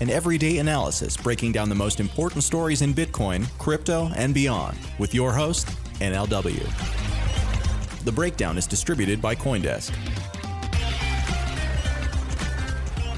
[0.00, 5.14] an everyday analysis breaking down the most important stories in Bitcoin, crypto, and beyond, with
[5.14, 5.68] your host,
[6.00, 6.64] NLW.
[8.04, 9.92] The Breakdown is distributed by Coindesk.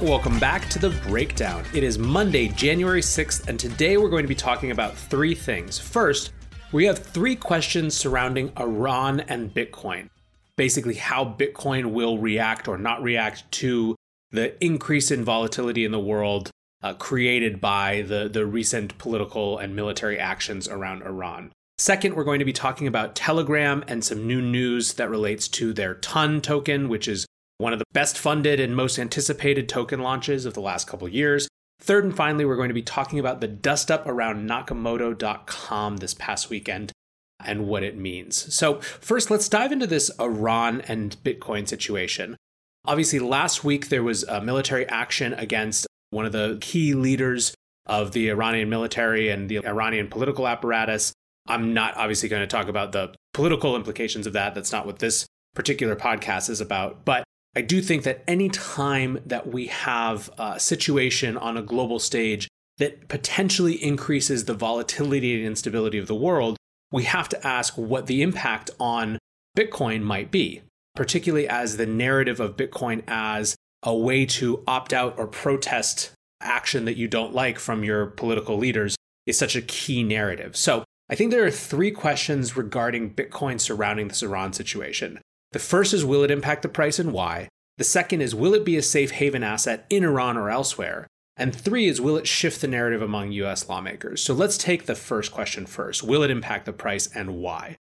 [0.00, 1.64] Welcome back to The Breakdown.
[1.72, 5.78] It is Monday, January 6th, and today we're going to be talking about three things.
[5.78, 6.32] First,
[6.72, 10.08] we have three questions surrounding Iran and Bitcoin.
[10.56, 13.94] Basically, how Bitcoin will react or not react to
[14.32, 16.50] the increase in volatility in the world
[16.82, 21.52] uh, created by the, the recent political and military actions around Iran.
[21.78, 25.72] Second, we're going to be talking about Telegram and some new news that relates to
[25.72, 27.26] their TON token, which is
[27.58, 31.48] one of the best funded and most anticipated token launches of the last couple years.
[31.80, 36.14] Third and finally, we're going to be talking about the dust up around Nakamoto.com this
[36.14, 36.92] past weekend
[37.44, 38.54] and what it means.
[38.54, 42.36] So, first, let's dive into this Iran and Bitcoin situation.
[42.84, 47.54] Obviously, last week there was a military action against one of the key leaders
[47.86, 51.12] of the Iranian military and the Iranian political apparatus.
[51.46, 54.54] I'm not obviously going to talk about the political implications of that.
[54.54, 57.04] That's not what this particular podcast is about.
[57.04, 57.24] But
[57.56, 62.48] I do think that any time that we have a situation on a global stage
[62.78, 66.56] that potentially increases the volatility and instability of the world,
[66.92, 69.18] we have to ask what the impact on
[69.56, 70.62] Bitcoin might be
[70.94, 76.84] particularly as the narrative of Bitcoin as a way to opt out or protest action
[76.84, 80.56] that you don't like from your political leaders is such a key narrative.
[80.56, 85.20] So I think there are three questions regarding Bitcoin surrounding this Iran situation.
[85.52, 87.48] The first is will it impact the price and why?
[87.78, 91.06] The second is will it be a safe haven asset in Iran or elsewhere?
[91.36, 94.22] And three is will it shift the narrative among US lawmakers?
[94.22, 96.02] So let's take the first question first.
[96.02, 97.76] Will it impact the price and why?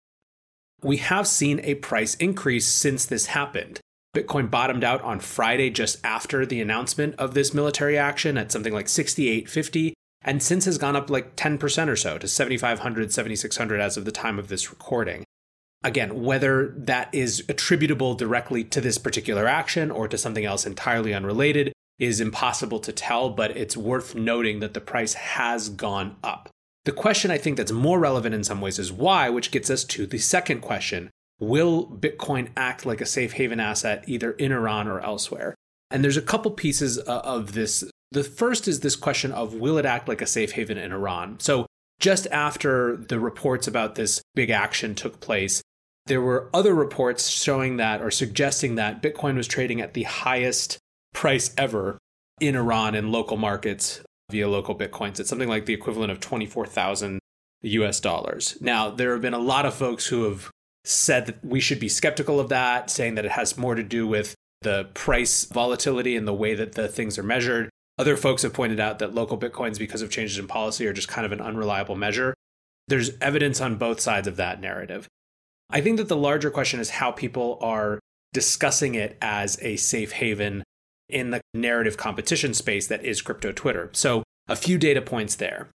[0.83, 3.81] we have seen a price increase since this happened.
[4.17, 8.73] Bitcoin bottomed out on Friday just after the announcement of this military action at something
[8.73, 13.99] like 6850 and since has gone up like 10% or so to 7500 7600 as
[13.99, 15.25] of the time of this recording.
[15.85, 21.13] Again, whether that is attributable directly to this particular action or to something else entirely
[21.13, 26.49] unrelated is impossible to tell, but it's worth noting that the price has gone up.
[26.87, 29.85] The question I think that's more relevant in some ways is why, which gets us
[29.85, 34.89] to the second question Will Bitcoin act like a safe haven asset either in Iran
[34.89, 35.55] or elsewhere?
[35.91, 37.85] And there's a couple pieces uh, of this.
[38.11, 41.39] The first is this question of will it act like a safe haven in Iran?
[41.41, 41.67] So,
[41.99, 45.63] just after the reports about this big action took place,
[46.07, 50.79] there were other reports showing that or suggesting that Bitcoin was trading at the highest
[51.15, 51.99] price ever
[52.41, 55.19] in Iran in local markets via local bitcoins.
[55.19, 57.19] It's something like the equivalent of 24,000
[57.63, 58.59] US dollars.
[58.61, 60.51] Now, there have been a lot of folks who have
[60.87, 64.07] said that we should be skeptical of that, saying that it has more to do
[64.07, 67.69] with the price volatility and the way that the things are measured.
[67.99, 71.09] Other folks have pointed out that local bitcoins, because of changes in policy, are just
[71.09, 72.35] kind of an unreliable measure.
[72.89, 75.09] There's evidence on both sides of that narrative.
[75.71, 77.99] I think that the larger question is how people are
[78.33, 80.63] discussing it as a safe haven
[81.09, 83.91] in the narrative competition space that is crypto Twitter.
[83.93, 85.69] So, a few data points there.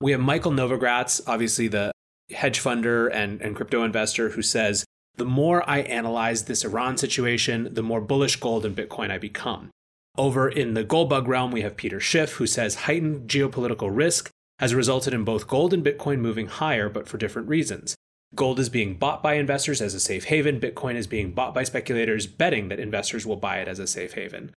[0.00, 1.92] We have Michael Novogratz, obviously the
[2.30, 4.84] hedge funder and, and crypto investor, who says,
[5.16, 9.70] The more I analyze this Iran situation, the more bullish gold and Bitcoin I become.
[10.16, 14.30] Over in the gold bug realm, we have Peter Schiff, who says heightened geopolitical risk
[14.58, 17.94] has resulted in both gold and Bitcoin moving higher, but for different reasons.
[18.34, 20.60] Gold is being bought by investors as a safe haven.
[20.60, 24.14] Bitcoin is being bought by speculators, betting that investors will buy it as a safe
[24.14, 24.52] haven.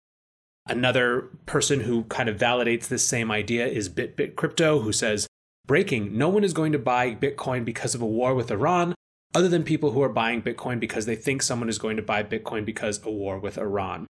[0.66, 5.26] Another person who kind of validates this same idea is BitBit Crypto, who says,
[5.66, 8.94] Breaking, no one is going to buy Bitcoin because of a war with Iran,
[9.34, 12.22] other than people who are buying Bitcoin because they think someone is going to buy
[12.22, 14.06] Bitcoin because a war with Iran.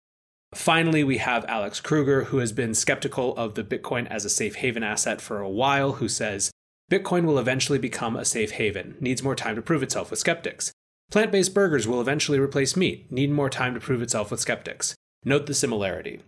[0.53, 4.55] Finally, we have Alex Kruger, who has been skeptical of the Bitcoin as a safe
[4.55, 6.51] haven asset for a while, who says
[6.89, 10.71] Bitcoin will eventually become a safe haven, needs more time to prove itself with skeptics.
[11.11, 14.95] Plant based burgers will eventually replace meat, need more time to prove itself with skeptics.
[15.25, 16.21] Note the similarity.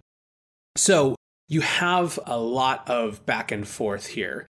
[0.75, 1.15] So,
[1.47, 4.47] you have a lot of back and forth here.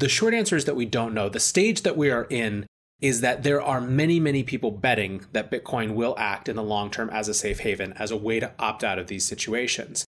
[0.00, 1.28] The short answer is that we don't know.
[1.28, 2.64] The stage that we are in
[3.02, 6.90] is that there are many, many people betting that Bitcoin will act in the long
[6.90, 10.06] term as a safe haven, as a way to opt out of these situations.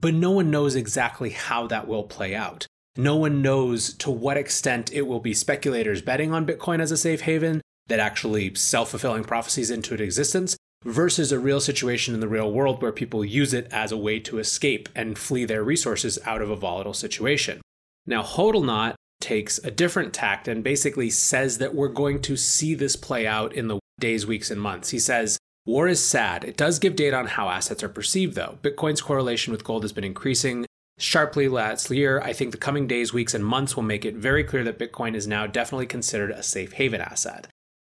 [0.00, 2.66] But no one knows exactly how that will play out.
[2.96, 6.96] No one knows to what extent it will be speculators betting on Bitcoin as a
[6.96, 12.28] safe haven that actually self fulfilling prophecies into existence versus a real situation in the
[12.28, 16.18] real world where people use it as a way to escape and flee their resources
[16.24, 17.60] out of a volatile situation.
[18.06, 22.96] Now, Hodlnaut takes a different tact and basically says that we're going to see this
[22.96, 24.90] play out in the days, weeks, and months.
[24.90, 26.44] He says, War is sad.
[26.44, 28.58] It does give data on how assets are perceived, though.
[28.62, 30.66] Bitcoin's correlation with gold has been increasing
[30.98, 32.20] sharply last year.
[32.20, 35.14] I think the coming days, weeks, and months will make it very clear that Bitcoin
[35.14, 37.46] is now definitely considered a safe haven asset.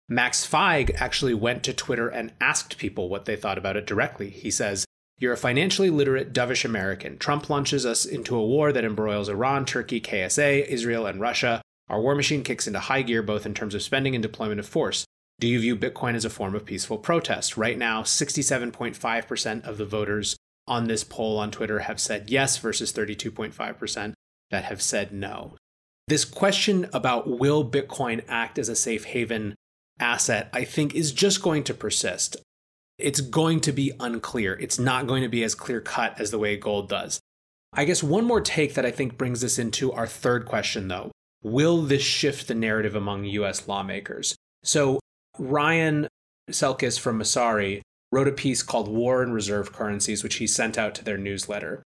[0.08, 4.28] Max Feig actually went to Twitter and asked people what they thought about it directly.
[4.28, 4.84] He says,
[5.20, 7.18] you're a financially literate, dovish American.
[7.18, 11.60] Trump launches us into a war that embroils Iran, Turkey, KSA, Israel, and Russia.
[11.88, 14.66] Our war machine kicks into high gear both in terms of spending and deployment of
[14.66, 15.04] force.
[15.38, 17.56] Do you view Bitcoin as a form of peaceful protest?
[17.56, 20.36] Right now, 67.5% of the voters
[20.66, 24.14] on this poll on Twitter have said yes versus 32.5%
[24.50, 25.56] that have said no.
[26.08, 29.54] This question about will Bitcoin act as a safe haven
[29.98, 32.36] asset, I think, is just going to persist
[33.00, 34.54] it's going to be unclear.
[34.54, 37.20] It's not going to be as clear cut as the way gold does.
[37.72, 41.12] I guess one more take that I think brings us into our third question, though.
[41.42, 44.36] Will this shift the narrative among US lawmakers?
[44.62, 45.00] So,
[45.38, 46.08] Ryan
[46.50, 47.80] Selkis from Messari
[48.12, 51.82] wrote a piece called War and Reserve Currencies, which he sent out to their newsletter.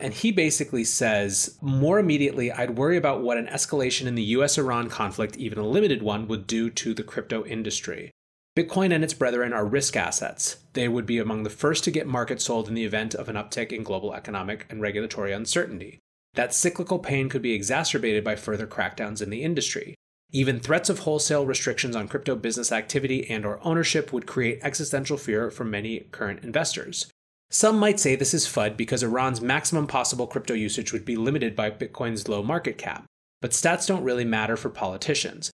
[0.00, 4.58] And he basically says, more immediately, I'd worry about what an escalation in the US
[4.58, 8.10] Iran conflict, even a limited one, would do to the crypto industry.
[8.56, 10.58] Bitcoin and its brethren are risk assets.
[10.74, 13.34] They would be among the first to get market sold in the event of an
[13.34, 15.98] uptick in global economic and regulatory uncertainty.
[16.34, 19.96] That cyclical pain could be exacerbated by further crackdowns in the industry.
[20.30, 25.16] Even threats of wholesale restrictions on crypto business activity and or ownership would create existential
[25.16, 27.10] fear for many current investors.
[27.50, 31.56] Some might say this is FUD because Iran's maximum possible crypto usage would be limited
[31.56, 33.04] by Bitcoin's low market cap.
[33.40, 35.50] But stats don't really matter for politicians.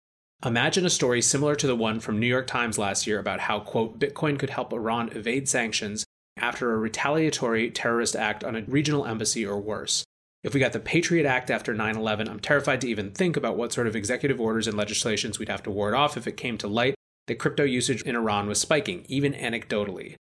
[0.45, 3.61] Imagine a story similar to the one from New York Times last year about how,
[3.61, 6.05] quote, Bitcoin could help Iran evade sanctions
[6.37, 10.05] after a retaliatory terrorist act on a regional embassy or worse.
[10.43, 13.57] If we got the Patriot Act after 9 11, I'm terrified to even think about
[13.57, 16.59] what sort of executive orders and legislations we'd have to ward off if it came
[16.59, 16.95] to light
[17.27, 20.17] that crypto usage in Iran was spiking, even anecdotally.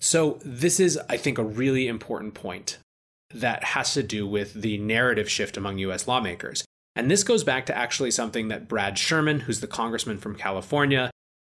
[0.00, 2.78] So, this is, I think, a really important point
[3.32, 6.64] that has to do with the narrative shift among US lawmakers.
[6.96, 11.10] And this goes back to actually something that Brad Sherman, who's the congressman from California,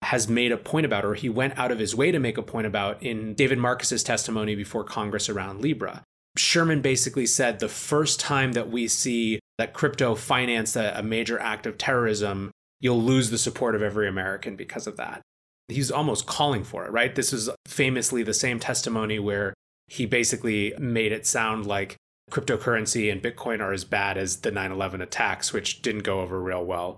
[0.01, 2.43] has made a point about, or he went out of his way to make a
[2.43, 6.03] point about in David Marcus's testimony before Congress around Libra.
[6.35, 11.39] Sherman basically said the first time that we see that crypto financed a, a major
[11.39, 15.21] act of terrorism, you'll lose the support of every American because of that.
[15.67, 17.13] He's almost calling for it, right?
[17.13, 19.53] This is famously the same testimony where
[19.87, 21.95] he basically made it sound like
[22.31, 26.41] cryptocurrency and Bitcoin are as bad as the 9 11 attacks, which didn't go over
[26.41, 26.97] real well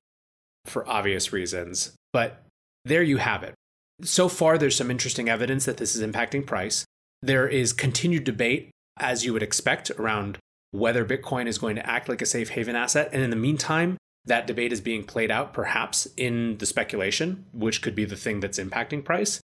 [0.65, 1.93] for obvious reasons.
[2.13, 2.43] But
[2.85, 3.53] there you have it.
[4.01, 6.85] So far, there's some interesting evidence that this is impacting price.
[7.21, 10.37] There is continued debate, as you would expect, around
[10.71, 13.09] whether Bitcoin is going to act like a safe haven asset.
[13.11, 17.81] And in the meantime, that debate is being played out perhaps in the speculation, which
[17.81, 19.41] could be the thing that's impacting price.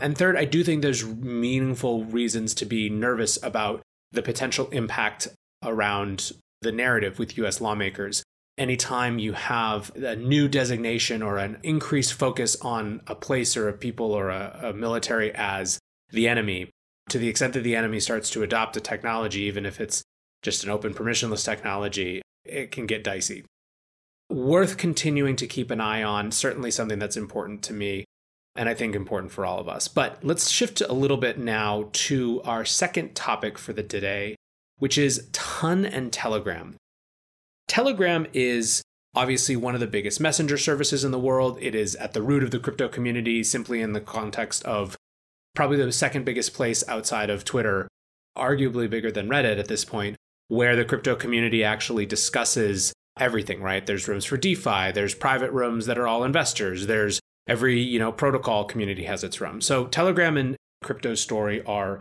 [0.00, 5.28] And third, I do think there's meaningful reasons to be nervous about the potential impact
[5.62, 8.22] around the narrative with US lawmakers.
[8.58, 13.72] Anytime you have a new designation or an increased focus on a place or a
[13.72, 15.78] people or a, a military as
[16.10, 16.70] the enemy,
[17.08, 20.02] to the extent that the enemy starts to adopt a technology, even if it's
[20.42, 23.44] just an open permissionless technology, it can get dicey.
[24.28, 28.04] Worth continuing to keep an eye on, certainly something that's important to me
[28.56, 29.88] and I think important for all of us.
[29.88, 34.36] But let's shift a little bit now to our second topic for the today,
[34.78, 36.76] which is Ton and Telegram.
[37.68, 38.82] Telegram is
[39.14, 41.58] obviously one of the biggest messenger services in the world.
[41.60, 44.96] It is at the root of the crypto community, simply in the context of
[45.54, 47.88] probably the second biggest place outside of Twitter,
[48.36, 50.16] arguably bigger than Reddit at this point,
[50.48, 53.84] where the crypto community actually discusses everything, right?
[53.84, 57.19] There's rooms for DeFi, there's private rooms that are all investors, there's
[57.50, 59.60] every, you know, protocol community has its room.
[59.60, 62.00] So Telegram and Crypto Story are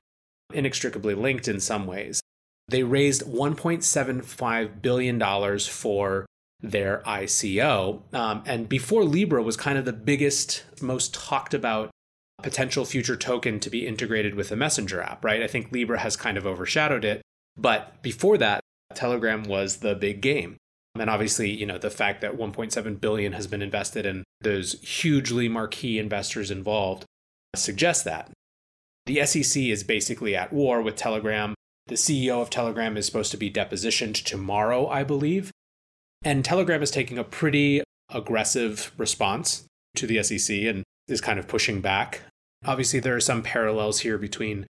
[0.53, 2.21] inextricably linked in some ways.
[2.67, 6.27] They raised $1.75 billion for
[6.61, 8.13] their ICO.
[8.13, 11.89] Um, and before Libra was kind of the biggest, most talked about
[12.43, 15.41] potential future token to be integrated with a messenger app, right?
[15.41, 17.23] I think Libra has kind of overshadowed it.
[17.57, 18.61] But before that,
[18.93, 20.57] Telegram was the big game.
[20.99, 25.49] And obviously, you know, the fact that 1.7 billion has been invested and those hugely
[25.49, 27.05] marquee investors involved
[27.55, 28.31] suggest that.
[29.05, 31.55] The SEC is basically at war with Telegram.
[31.87, 35.51] The CEO of Telegram is supposed to be depositioned tomorrow, I believe.
[36.23, 39.65] And Telegram is taking a pretty aggressive response
[39.95, 42.21] to the SEC and is kind of pushing back.
[42.65, 44.67] Obviously, there are some parallels here between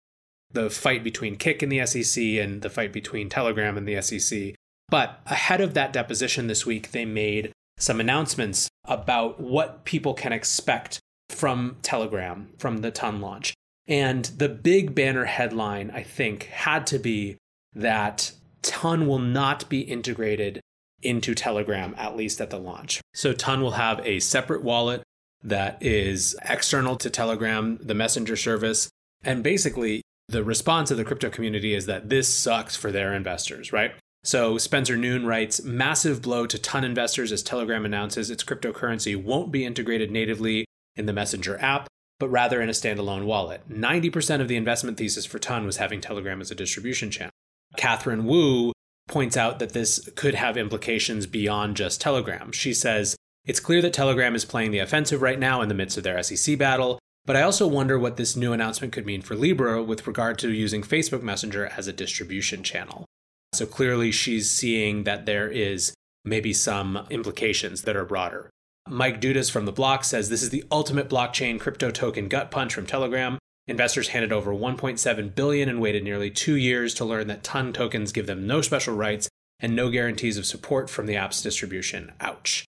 [0.52, 4.56] the fight between Kik and the SEC and the fight between Telegram and the SEC.
[4.90, 10.32] But ahead of that deposition this week, they made some announcements about what people can
[10.32, 13.54] expect from Telegram from the Ton launch.
[13.88, 17.38] And the big banner headline, I think, had to be
[17.74, 18.32] that
[18.62, 20.60] Ton will not be integrated
[21.02, 23.02] into Telegram, at least at the launch.
[23.14, 25.02] So Ton will have a separate wallet
[25.44, 28.90] that is external to Telegram, the messenger service.
[29.24, 33.72] And basically, the response of the crypto community is that this sucks for their investors,
[33.72, 33.94] right?
[34.30, 39.52] So Spencer Noon writes Massive blow to ton investors as Telegram announces its cryptocurrency won't
[39.52, 41.88] be integrated natively in the Messenger app,
[42.20, 43.68] but rather in a standalone wallet.
[43.68, 47.32] 90% of the investment thesis for Ton was having Telegram as a distribution channel.
[47.76, 48.72] Catherine Wu
[49.08, 52.52] points out that this could have implications beyond just Telegram.
[52.52, 55.98] She says, It's clear that Telegram is playing the offensive right now in the midst
[55.98, 59.34] of their SEC battle, but I also wonder what this new announcement could mean for
[59.34, 63.08] Libra with regard to using Facebook Messenger as a distribution channel.
[63.54, 68.50] So clearly, she's seeing that there is maybe some implications that are broader.
[68.88, 72.74] Mike Dudas from the block says this is the ultimate blockchain crypto token gut punch
[72.74, 73.38] from Telegram.
[73.68, 78.12] Investors handed over 1.7 billion and waited nearly 2 years to learn that ton tokens
[78.12, 79.30] give them no special rights
[79.60, 82.12] and no guarantees of support from the app's distribution.
[82.20, 82.66] Ouch.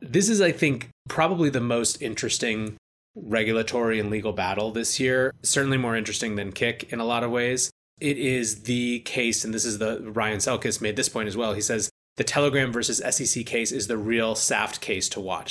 [0.00, 2.76] This is I think probably the most interesting
[3.14, 7.30] regulatory and legal battle this year, certainly more interesting than Kik in a lot of
[7.30, 11.36] ways it is the case, and this is the Ryan Selkis made this point as
[11.36, 11.54] well.
[11.54, 15.50] He says the Telegram versus SEC case is the real SAFT case to watch.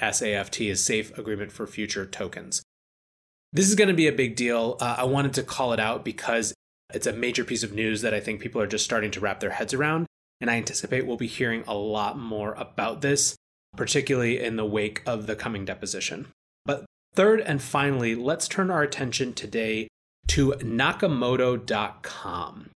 [0.00, 2.62] SAFT is Safe Agreement for Future Tokens.
[3.52, 4.76] This is going to be a big deal.
[4.80, 6.54] Uh, I wanted to call it out because
[6.92, 9.40] it's a major piece of news that I think people are just starting to wrap
[9.40, 10.06] their heads around.
[10.40, 13.36] And I anticipate we'll be hearing a lot more about this,
[13.76, 16.28] particularly in the wake of the coming deposition.
[16.64, 19.88] But third and finally, let's turn our attention today
[20.28, 22.70] to Nakamoto.com.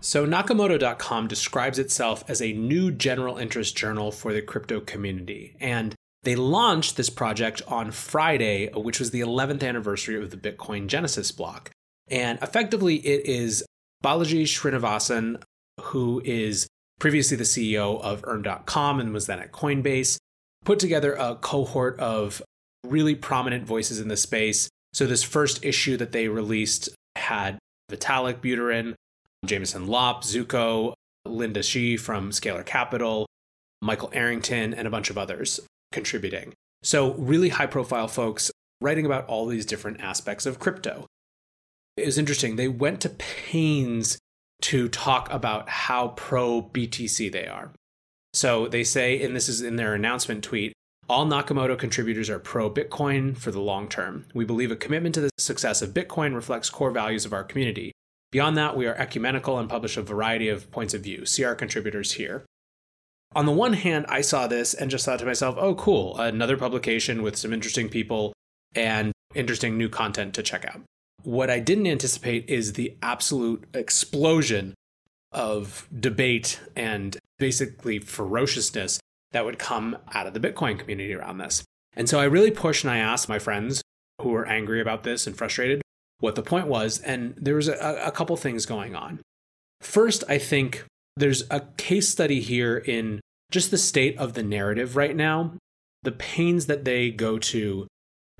[0.00, 5.56] So, Nakamoto.com describes itself as a new general interest journal for the crypto community.
[5.60, 10.86] And they launched this project on Friday, which was the 11th anniversary of the Bitcoin
[10.86, 11.70] Genesis block.
[12.08, 13.64] And effectively, it is
[14.04, 15.42] Balaji Srinivasan,
[15.80, 16.68] who is
[17.00, 20.18] previously the CEO of Earn.com and was then at Coinbase,
[20.64, 22.42] put together a cohort of
[22.84, 24.68] really prominent voices in the space
[24.98, 27.56] so this first issue that they released had
[27.88, 28.94] Vitalik Buterin,
[29.46, 30.92] Jameson Lopp, Zooko,
[31.24, 33.24] Linda Xie from Scalar Capital,
[33.80, 35.60] Michael Arrington, and a bunch of others
[35.92, 36.52] contributing.
[36.82, 38.50] So really high profile folks
[38.80, 41.06] writing about all these different aspects of crypto.
[41.96, 42.56] It was interesting.
[42.56, 44.18] They went to pains
[44.62, 47.70] to talk about how pro BTC they are.
[48.34, 50.72] So they say, and this is in their announcement tweet,
[51.08, 54.26] all Nakamoto contributors are pro Bitcoin for the long term.
[54.34, 57.92] We believe a commitment to the success of Bitcoin reflects core values of our community.
[58.30, 61.24] Beyond that, we are ecumenical and publish a variety of points of view.
[61.24, 62.44] See our contributors here.
[63.34, 66.56] On the one hand, I saw this and just thought to myself, oh, cool, another
[66.56, 68.34] publication with some interesting people
[68.74, 70.82] and interesting new content to check out.
[71.22, 74.74] What I didn't anticipate is the absolute explosion
[75.32, 78.98] of debate and basically ferociousness
[79.32, 81.64] that would come out of the Bitcoin community around this.
[81.94, 83.82] And so I really pushed and I asked my friends
[84.20, 85.82] who were angry about this and frustrated
[86.20, 86.98] what the point was.
[87.00, 89.20] And there was a, a couple things going on.
[89.80, 90.84] First, I think
[91.16, 93.20] there's a case study here in
[93.50, 95.54] just the state of the narrative right now,
[96.02, 97.86] the pains that they go to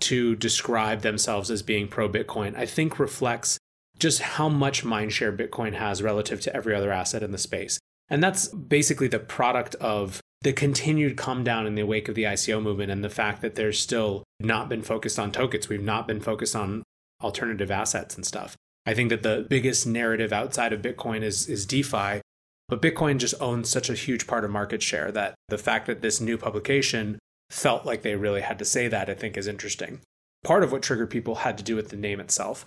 [0.00, 3.58] to describe themselves as being pro Bitcoin, I think reflects
[3.98, 7.78] just how much mindshare Bitcoin has relative to every other asset in the space.
[8.08, 12.24] And that's basically the product of the continued come down in the wake of the
[12.24, 15.68] ICO movement and the fact that there's still not been focused on tokens.
[15.68, 16.84] We've not been focused on
[17.22, 18.56] alternative assets and stuff.
[18.86, 22.20] I think that the biggest narrative outside of Bitcoin is is DeFi,
[22.68, 26.02] but Bitcoin just owns such a huge part of market share that the fact that
[26.02, 27.18] this new publication
[27.50, 30.00] felt like they really had to say that, I think is interesting.
[30.44, 32.64] Part of what triggered people had to do with the name itself.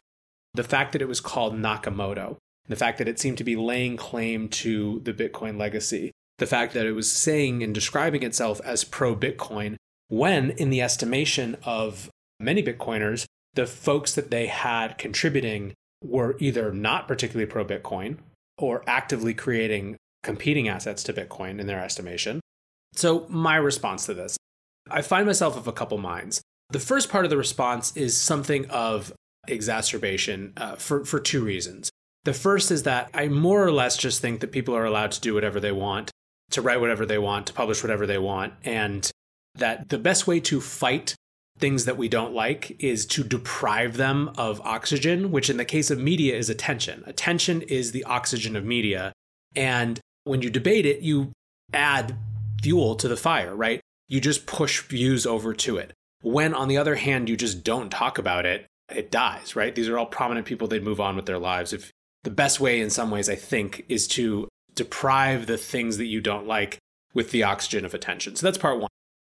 [0.54, 2.38] The fact that it was called Nakamoto,
[2.68, 6.12] the fact that it seemed to be laying claim to the Bitcoin legacy,
[6.42, 9.76] the fact that it was saying and describing itself as pro Bitcoin,
[10.08, 15.72] when in the estimation of many Bitcoiners, the folks that they had contributing
[16.04, 18.18] were either not particularly pro Bitcoin
[18.58, 22.40] or actively creating competing assets to Bitcoin in their estimation.
[22.94, 24.36] So, my response to this
[24.90, 26.42] I find myself of a couple minds.
[26.72, 29.14] The first part of the response is something of
[29.48, 31.92] exacerbation uh, for, for two reasons.
[32.24, 35.22] The first is that I more or less just think that people are allowed to
[35.22, 36.10] do whatever they want,
[36.52, 39.10] to write whatever they want, to publish whatever they want, and
[39.56, 41.16] that the best way to fight
[41.60, 45.92] things that we don't like is to deprive them of oxygen, which in the case
[45.92, 47.04] of media is attention.
[47.06, 49.14] Attention is the oxygen of media.
[49.56, 51.32] And when you debate it, you
[51.74, 52.18] add
[52.64, 53.82] fuel to the fire, right?
[54.08, 55.94] You just push views over to it.
[56.22, 59.74] When, on the other hand, you just don't talk about it, it dies, right?
[59.74, 61.74] These are all prominent people, they'd move on with their lives.
[61.74, 61.92] If
[62.24, 64.48] the best way, in some ways, I think, is to
[64.82, 66.80] deprive the things that you don't like
[67.14, 68.36] with the oxygen of attention.
[68.36, 68.90] So that's part one.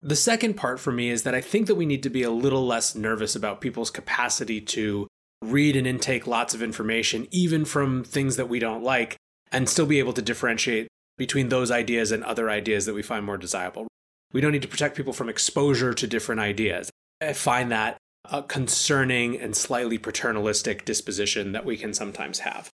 [0.01, 2.31] The second part for me is that I think that we need to be a
[2.31, 5.09] little less nervous about people's capacity to
[5.43, 9.17] read and intake lots of information, even from things that we don't like,
[9.51, 10.87] and still be able to differentiate
[11.19, 13.89] between those ideas and other ideas that we find more desirable.
[14.33, 16.89] We don't need to protect people from exposure to different ideas.
[17.21, 17.97] I find that
[18.31, 22.71] a concerning and slightly paternalistic disposition that we can sometimes have.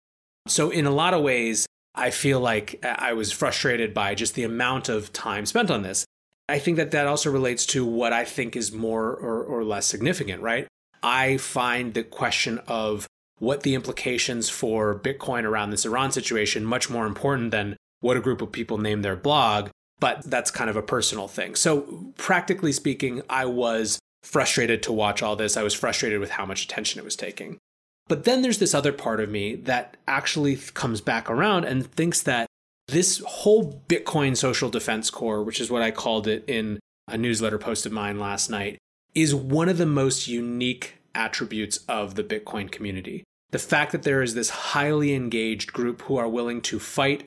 [0.48, 1.66] So, in a lot of ways,
[1.96, 6.06] I feel like I was frustrated by just the amount of time spent on this.
[6.50, 9.86] I think that that also relates to what I think is more or, or less
[9.86, 10.68] significant, right?
[11.02, 13.08] I find the question of
[13.40, 18.22] what the implications for Bitcoin around this Iran situation much more important than what a
[18.22, 21.56] group of people name their blog, but that's kind of a personal thing.
[21.56, 25.58] So, practically speaking, I was frustrated to watch all this.
[25.58, 27.60] I was frustrated with how much attention it was taking.
[28.08, 32.22] But then there's this other part of me that actually comes back around and thinks
[32.24, 32.48] that
[32.88, 37.58] this whole Bitcoin Social Defense Corps, which is what I called it in a newsletter
[37.58, 38.78] post of mine last night,
[39.16, 43.24] is one of the most unique attributes of the Bitcoin community.
[43.52, 47.26] The fact that there is this highly engaged group who are willing to fight,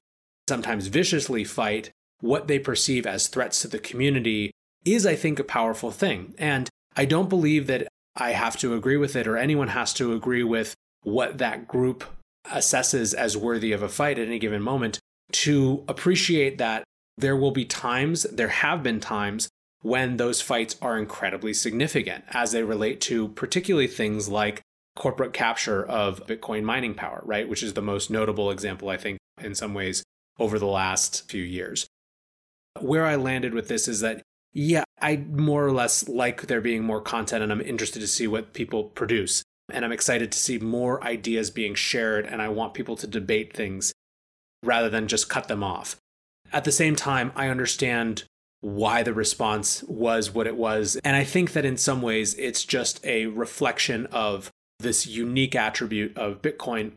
[0.48, 4.50] sometimes viciously fight, what they perceive as threats to the community
[4.84, 6.34] is, I think, a powerful thing.
[6.38, 7.86] And I don't believe that
[8.16, 12.04] I have to agree with it or anyone has to agree with what that group
[12.46, 14.98] assesses as worthy of a fight at any given moment
[15.32, 16.84] to appreciate that
[17.18, 19.48] there will be times, there have been times
[19.82, 24.62] when those fights are incredibly significant as they relate to particularly things like
[24.96, 27.48] corporate capture of Bitcoin mining power, right?
[27.48, 30.02] Which is the most notable example, I think, in some ways,
[30.38, 31.86] over the last few years.
[32.80, 34.22] Where I landed with this is that,
[34.58, 38.26] yeah, I more or less like there being more content and I'm interested to see
[38.26, 39.42] what people produce.
[39.70, 43.52] And I'm excited to see more ideas being shared, and I want people to debate
[43.52, 43.92] things
[44.62, 45.96] rather than just cut them off.
[46.52, 48.24] At the same time, I understand
[48.60, 50.96] why the response was what it was.
[51.04, 56.16] And I think that in some ways, it's just a reflection of this unique attribute
[56.16, 56.92] of Bitcoin.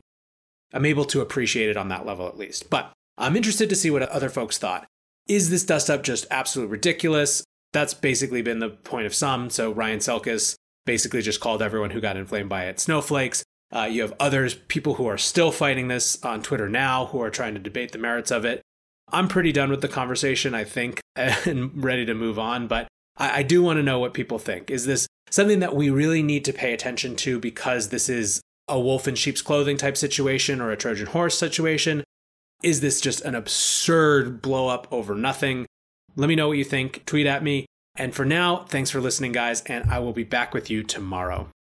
[0.71, 2.69] I'm able to appreciate it on that level at least.
[2.69, 4.87] But I'm interested to see what other folks thought.
[5.29, 7.43] Is this dust up just absolutely ridiculous?
[7.71, 9.51] That's basically been the point of some.
[9.51, 10.55] So Ryan Selkis
[10.87, 13.43] basically just called everyone who got inflamed by it snowflakes.
[13.71, 17.29] Uh, you have others, people who are still fighting this on Twitter now, who are
[17.29, 18.63] trying to debate the merits of it.
[19.11, 22.67] I'm pretty done with the conversation, I think, and ready to move on.
[22.67, 24.71] But I, I do want to know what people think.
[24.71, 28.79] Is this something that we really need to pay attention to because this is a
[28.79, 32.03] wolf in sheep's clothing type situation or a Trojan horse situation?
[32.61, 35.65] Is this just an absurd blow up over nothing?
[36.15, 37.05] Let me know what you think.
[37.05, 37.65] Tweet at me.
[37.95, 41.49] And for now, thanks for listening, guys, and I will be back with you tomorrow.